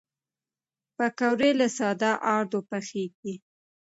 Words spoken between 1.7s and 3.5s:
ساده آردو پخېږي